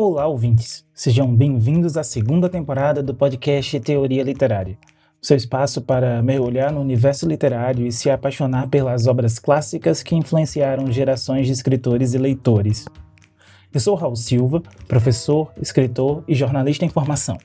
Olá, 0.00 0.28
ouvintes! 0.28 0.86
Sejam 0.94 1.34
bem-vindos 1.34 1.96
à 1.96 2.04
segunda 2.04 2.48
temporada 2.48 3.02
do 3.02 3.12
podcast 3.12 3.80
Teoria 3.80 4.22
Literária, 4.22 4.78
seu 5.20 5.36
espaço 5.36 5.82
para 5.82 6.22
mergulhar 6.22 6.70
no 6.72 6.80
universo 6.80 7.26
literário 7.26 7.84
e 7.84 7.90
se 7.90 8.08
apaixonar 8.08 8.68
pelas 8.68 9.08
obras 9.08 9.40
clássicas 9.40 10.00
que 10.00 10.14
influenciaram 10.14 10.86
gerações 10.92 11.48
de 11.48 11.52
escritores 11.52 12.14
e 12.14 12.18
leitores. 12.18 12.86
Eu 13.74 13.80
sou 13.80 13.96
Raul 13.96 14.14
Silva, 14.14 14.62
professor, 14.86 15.50
escritor 15.60 16.22
e 16.28 16.34
jornalista 16.36 16.84
em 16.84 16.88
formação. 16.88 17.36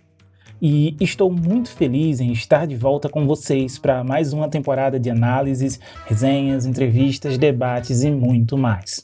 E 0.61 0.95
estou 1.01 1.31
muito 1.31 1.71
feliz 1.71 2.19
em 2.19 2.31
estar 2.31 2.67
de 2.67 2.75
volta 2.75 3.09
com 3.09 3.25
vocês 3.25 3.79
para 3.79 4.03
mais 4.03 4.31
uma 4.31 4.47
temporada 4.47 4.99
de 4.99 5.09
análises, 5.09 5.79
resenhas, 6.05 6.67
entrevistas, 6.67 7.35
debates 7.35 8.03
e 8.03 8.11
muito 8.11 8.55
mais. 8.55 9.03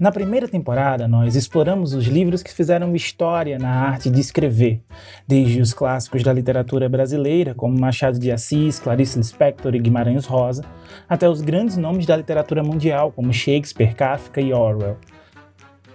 Na 0.00 0.10
primeira 0.10 0.48
temporada, 0.48 1.06
nós 1.06 1.36
exploramos 1.36 1.94
os 1.94 2.06
livros 2.06 2.42
que 2.42 2.52
fizeram 2.52 2.96
história 2.96 3.60
na 3.60 3.70
arte 3.70 4.10
de 4.10 4.20
escrever, 4.20 4.82
desde 5.24 5.60
os 5.60 5.72
clássicos 5.72 6.24
da 6.24 6.32
literatura 6.32 6.88
brasileira, 6.88 7.54
como 7.54 7.78
Machado 7.78 8.18
de 8.18 8.32
Assis, 8.32 8.80
Clarice 8.80 9.16
Lispector 9.16 9.72
e 9.72 9.78
Guimarães 9.78 10.26
Rosa, 10.26 10.64
até 11.08 11.28
os 11.28 11.40
grandes 11.40 11.76
nomes 11.76 12.06
da 12.06 12.16
literatura 12.16 12.60
mundial, 12.60 13.12
como 13.12 13.32
Shakespeare, 13.32 13.94
Kafka 13.94 14.40
e 14.40 14.52
Orwell. 14.52 14.98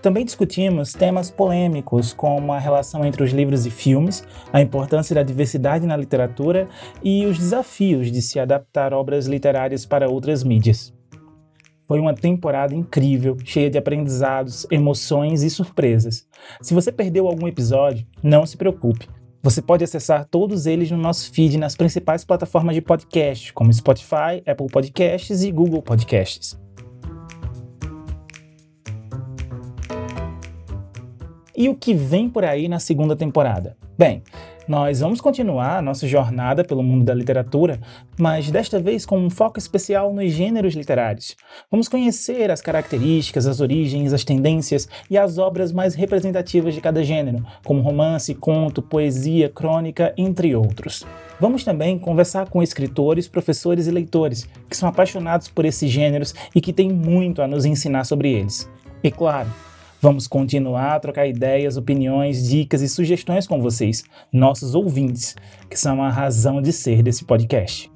Também 0.01 0.23
discutimos 0.23 0.93
temas 0.93 1.29
polêmicos, 1.29 2.13
como 2.13 2.53
a 2.53 2.59
relação 2.59 3.03
entre 3.03 3.21
os 3.21 3.33
livros 3.33 3.65
e 3.65 3.69
filmes, 3.69 4.23
a 4.53 4.61
importância 4.61 5.13
da 5.13 5.23
diversidade 5.23 5.85
na 5.85 5.97
literatura 5.97 6.69
e 7.03 7.25
os 7.25 7.37
desafios 7.37 8.09
de 8.09 8.21
se 8.21 8.39
adaptar 8.39 8.93
obras 8.93 9.27
literárias 9.27 9.85
para 9.85 10.09
outras 10.09 10.41
mídias. 10.41 10.97
Foi 11.89 11.99
uma 11.99 12.13
temporada 12.13 12.75
incrível, 12.75 13.35
cheia 13.43 13.67
de 13.67 13.75
aprendizados, 13.75 14.63
emoções 14.69 15.41
e 15.41 15.49
surpresas. 15.49 16.27
Se 16.61 16.75
você 16.75 16.91
perdeu 16.91 17.25
algum 17.25 17.47
episódio, 17.47 18.05
não 18.21 18.45
se 18.45 18.55
preocupe. 18.55 19.07
Você 19.41 19.59
pode 19.59 19.83
acessar 19.83 20.27
todos 20.29 20.67
eles 20.67 20.91
no 20.91 20.97
nosso 20.99 21.31
feed 21.31 21.57
nas 21.57 21.75
principais 21.75 22.23
plataformas 22.23 22.75
de 22.75 22.81
podcast, 22.83 23.51
como 23.53 23.73
Spotify, 23.73 24.43
Apple 24.45 24.67
Podcasts 24.71 25.41
e 25.41 25.51
Google 25.51 25.81
Podcasts. 25.81 26.61
E 31.57 31.69
o 31.69 31.75
que 31.75 31.95
vem 31.95 32.29
por 32.29 32.45
aí 32.45 32.67
na 32.67 32.77
segunda 32.77 33.15
temporada? 33.15 33.75
Bem, 33.97 34.21
nós 34.69 34.99
vamos 34.99 35.19
continuar 35.19 35.81
nossa 35.81 36.07
jornada 36.07 36.63
pelo 36.63 36.83
mundo 36.83 37.03
da 37.03 37.11
literatura, 37.11 37.79
mas 38.19 38.51
desta 38.51 38.79
vez 38.79 39.03
com 39.03 39.17
um 39.17 39.27
foco 39.27 39.57
especial 39.57 40.13
nos 40.13 40.31
gêneros 40.31 40.75
literários. 40.75 41.35
Vamos 41.71 41.87
conhecer 41.87 42.51
as 42.51 42.61
características, 42.61 43.47
as 43.47 43.61
origens, 43.61 44.13
as 44.13 44.23
tendências 44.23 44.87
e 45.09 45.17
as 45.17 45.39
obras 45.39 45.71
mais 45.71 45.95
representativas 45.95 46.75
de 46.75 46.81
cada 46.81 47.03
gênero, 47.03 47.43
como 47.65 47.81
romance, 47.81 48.35
conto, 48.35 48.79
poesia, 48.79 49.49
crônica, 49.49 50.13
entre 50.15 50.55
outros. 50.55 51.03
Vamos 51.39 51.63
também 51.63 51.97
conversar 51.97 52.47
com 52.47 52.61
escritores, 52.61 53.27
professores 53.27 53.87
e 53.87 53.91
leitores 53.91 54.47
que 54.69 54.77
são 54.77 54.87
apaixonados 54.87 55.47
por 55.47 55.65
esses 55.65 55.89
gêneros 55.89 56.35
e 56.53 56.61
que 56.61 56.71
têm 56.71 56.93
muito 56.93 57.41
a 57.41 57.47
nos 57.47 57.65
ensinar 57.65 58.03
sobre 58.03 58.31
eles. 58.33 58.69
E 59.03 59.09
claro, 59.09 59.49
Vamos 60.01 60.27
continuar 60.27 60.95
a 60.95 60.99
trocar 60.99 61.27
ideias, 61.27 61.75
opiniões, 61.75 62.47
dicas 62.47 62.81
e 62.81 62.87
sugestões 62.87 63.45
com 63.45 63.61
vocês, 63.61 64.03
nossos 64.31 64.73
ouvintes, 64.73 65.35
que 65.69 65.77
são 65.77 66.01
a 66.01 66.09
razão 66.09 66.61
de 66.61 66.71
ser 66.71 67.03
desse 67.03 67.25
podcast. 67.25 67.91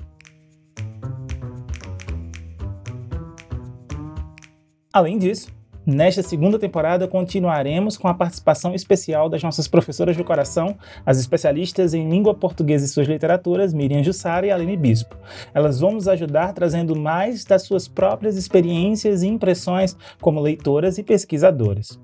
Além 4.91 5.17
disso, 5.17 5.47
Nesta 5.85 6.23
segunda 6.23 6.57
temporada, 6.57 7.09
continuaremos 7.09 7.97
com 7.97 8.07
a 8.07 8.13
participação 8.13 8.73
especial 8.73 9.27
das 9.27 9.43
nossas 9.43 9.67
professoras 9.67 10.15
do 10.15 10.23
coração, 10.23 10.77
as 11.05 11.19
especialistas 11.19 11.93
em 11.93 12.09
língua 12.09 12.33
portuguesa 12.33 12.85
e 12.85 12.87
suas 12.87 13.05
literaturas, 13.05 13.73
Miriam 13.73 14.01
Jussara 14.01 14.47
e 14.47 14.51
Aline 14.51 14.77
Bispo. 14.77 15.17
Elas 15.53 15.81
vão 15.81 15.91
nos 15.91 16.07
ajudar 16.07 16.53
trazendo 16.53 16.95
mais 16.95 17.43
das 17.43 17.63
suas 17.63 17.85
próprias 17.85 18.37
experiências 18.37 19.23
e 19.23 19.27
impressões 19.27 19.97
como 20.21 20.39
leitoras 20.39 20.97
e 20.97 21.03
pesquisadoras. 21.03 21.99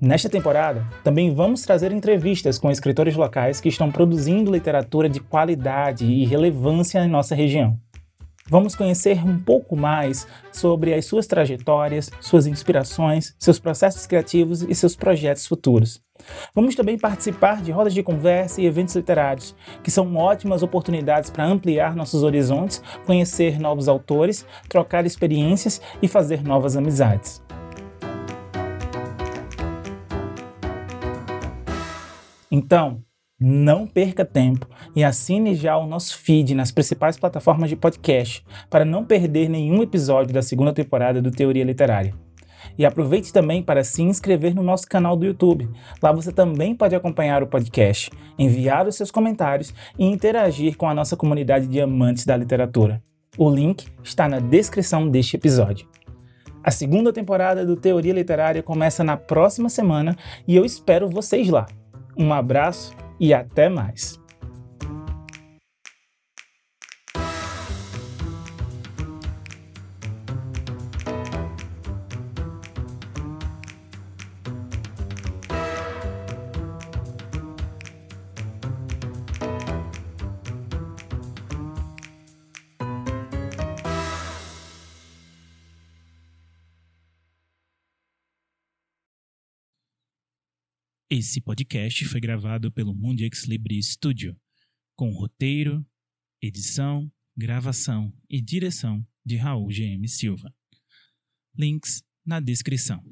Nesta 0.00 0.28
temporada, 0.28 0.86
também 1.02 1.34
vamos 1.34 1.62
trazer 1.62 1.90
entrevistas 1.90 2.58
com 2.58 2.70
escritores 2.70 3.16
locais 3.16 3.60
que 3.60 3.70
estão 3.70 3.90
produzindo 3.90 4.52
literatura 4.52 5.08
de 5.08 5.18
qualidade 5.18 6.04
e 6.04 6.24
relevância 6.26 7.02
em 7.04 7.08
nossa 7.08 7.34
região. 7.34 7.76
Vamos 8.48 8.76
conhecer 8.76 9.26
um 9.26 9.38
pouco 9.38 9.76
mais 9.76 10.26
sobre 10.52 10.94
as 10.94 11.04
suas 11.04 11.26
trajetórias, 11.26 12.10
suas 12.20 12.46
inspirações, 12.46 13.34
seus 13.40 13.58
processos 13.58 14.06
criativos 14.06 14.62
e 14.62 14.72
seus 14.72 14.94
projetos 14.94 15.46
futuros. 15.46 16.00
Vamos 16.54 16.76
também 16.76 16.96
participar 16.96 17.60
de 17.60 17.72
rodas 17.72 17.92
de 17.92 18.04
conversa 18.04 18.60
e 18.60 18.66
eventos 18.66 18.94
literários, 18.94 19.54
que 19.82 19.90
são 19.90 20.14
ótimas 20.14 20.62
oportunidades 20.62 21.28
para 21.28 21.44
ampliar 21.44 21.96
nossos 21.96 22.22
horizontes, 22.22 22.80
conhecer 23.04 23.58
novos 23.58 23.88
autores, 23.88 24.46
trocar 24.68 25.04
experiências 25.04 25.80
e 26.00 26.06
fazer 26.06 26.44
novas 26.44 26.76
amizades. 26.76 27.42
Então, 32.48 33.02
não 33.38 33.86
perca 33.86 34.24
tempo 34.24 34.66
e 34.94 35.04
assine 35.04 35.54
já 35.54 35.76
o 35.76 35.86
nosso 35.86 36.16
feed 36.18 36.54
nas 36.54 36.70
principais 36.70 37.18
plataformas 37.18 37.68
de 37.68 37.76
podcast 37.76 38.44
para 38.70 38.84
não 38.84 39.04
perder 39.04 39.48
nenhum 39.48 39.82
episódio 39.82 40.32
da 40.32 40.40
segunda 40.40 40.72
temporada 40.72 41.20
do 41.20 41.30
Teoria 41.30 41.64
Literária. 41.64 42.14
E 42.78 42.84
aproveite 42.84 43.32
também 43.32 43.62
para 43.62 43.84
se 43.84 44.02
inscrever 44.02 44.54
no 44.54 44.62
nosso 44.62 44.88
canal 44.88 45.16
do 45.16 45.26
YouTube. 45.26 45.68
Lá 46.02 46.12
você 46.12 46.32
também 46.32 46.74
pode 46.74 46.94
acompanhar 46.94 47.42
o 47.42 47.46
podcast, 47.46 48.10
enviar 48.38 48.88
os 48.88 48.96
seus 48.96 49.10
comentários 49.10 49.72
e 49.98 50.04
interagir 50.04 50.76
com 50.76 50.88
a 50.88 50.94
nossa 50.94 51.16
comunidade 51.16 51.66
de 51.66 51.80
amantes 51.80 52.24
da 52.24 52.36
literatura. 52.36 53.02
O 53.38 53.50
link 53.50 53.86
está 54.02 54.26
na 54.28 54.40
descrição 54.40 55.08
deste 55.08 55.36
episódio. 55.36 55.86
A 56.64 56.70
segunda 56.70 57.12
temporada 57.12 57.64
do 57.64 57.76
Teoria 57.76 58.12
Literária 58.12 58.62
começa 58.62 59.04
na 59.04 59.16
próxima 59.16 59.68
semana 59.68 60.16
e 60.48 60.56
eu 60.56 60.64
espero 60.64 61.08
vocês 61.08 61.48
lá. 61.48 61.66
Um 62.18 62.32
abraço 62.32 62.96
e 63.18 63.32
até 63.34 63.68
mais! 63.68 64.20
Esse 91.08 91.40
podcast 91.40 92.04
foi 92.06 92.20
gravado 92.20 92.72
pelo 92.72 92.92
Mundi 92.92 93.22
Ex 93.22 93.44
Libri 93.44 93.80
Studio, 93.80 94.36
com 94.96 95.12
roteiro, 95.12 95.86
edição, 96.42 97.08
gravação 97.36 98.12
e 98.28 98.40
direção 98.40 99.06
de 99.24 99.36
Raul 99.36 99.68
GM 99.68 100.04
Silva. 100.08 100.52
Links 101.56 102.02
na 102.26 102.40
descrição. 102.40 103.04